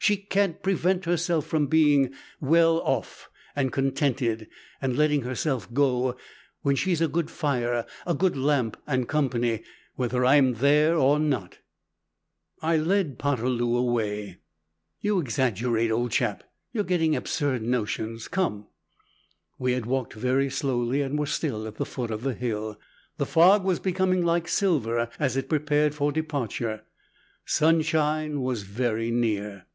She 0.00 0.16
can't 0.16 0.62
prevent 0.62 1.04
herself 1.04 1.44
from 1.46 1.66
being; 1.66 2.14
well 2.40 2.78
off, 2.80 3.28
and 3.54 3.70
contented, 3.70 4.48
and 4.80 4.96
letting 4.96 5.20
herself 5.20 5.70
go, 5.74 6.16
when 6.62 6.76
she's 6.76 7.02
a 7.02 7.08
good 7.08 7.30
fire, 7.30 7.84
a 8.06 8.14
good 8.14 8.34
lamp, 8.34 8.78
and 8.86 9.06
company, 9.06 9.64
whether 9.96 10.24
I'm 10.24 10.54
there 10.54 10.96
or 10.96 11.18
not" 11.18 11.58
I 12.72 12.78
led 12.78 13.18
Poterloo 13.18 13.76
away: 13.76 14.38
"You 15.02 15.20
exaggerate, 15.20 15.90
old 15.90 16.10
chap; 16.12 16.42
you're 16.72 16.84
getting 16.84 17.14
absurd 17.14 17.60
notions, 17.60 18.28
come." 18.28 18.66
We 19.58 19.72
had 19.72 19.84
walked 19.84 20.14
very 20.14 20.48
slowly 20.48 21.02
and 21.02 21.18
were 21.18 21.26
still 21.26 21.66
at 21.66 21.74
the 21.74 21.84
foot 21.84 22.10
of 22.10 22.22
the 22.22 22.34
hill. 22.34 22.80
The 23.18 23.26
fog 23.26 23.62
was 23.62 23.78
becoming 23.78 24.24
like 24.24 24.48
silver 24.48 25.10
as 25.18 25.36
it 25.36 25.50
prepared 25.50 25.94
for 25.94 26.12
departure. 26.12 26.84
Sunshine 27.44 28.40
was 28.40 28.62
very 28.62 29.10
near. 29.10 29.66